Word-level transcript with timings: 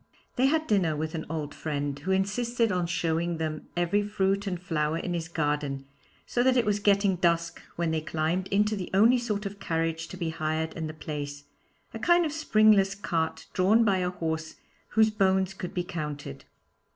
They 0.35 0.47
had 0.47 0.65
dinner 0.65 0.95
with 0.95 1.13
an 1.13 1.27
old 1.29 1.53
friend, 1.53 1.99
who 1.99 2.09
insisted 2.11 2.71
on 2.71 2.87
showing 2.87 3.37
them 3.37 3.67
every 3.77 4.01
fruit 4.01 4.47
and 4.47 4.59
flower 4.59 4.97
in 4.97 5.13
his 5.13 5.27
garden, 5.27 5.85
so 6.25 6.41
that 6.41 6.57
it 6.57 6.65
was 6.65 6.79
getting 6.79 7.17
dusk 7.17 7.61
when 7.75 7.91
they 7.91 8.01
climbed 8.01 8.47
into 8.47 8.75
the 8.75 8.89
only 8.95 9.19
sort 9.19 9.45
of 9.45 9.59
carriage 9.59 10.07
to 10.07 10.17
be 10.17 10.29
hired 10.31 10.73
in 10.73 10.87
the 10.87 10.95
place, 10.95 11.43
a 11.93 11.99
kind 11.99 12.25
of 12.25 12.31
springless 12.33 12.95
cart 12.95 13.45
drawn 13.53 13.83
by 13.85 13.97
a 13.99 14.09
horse 14.09 14.55
whose 14.87 15.11
bones 15.11 15.53
could 15.53 15.71
be 15.75 15.83
counted. 15.83 16.45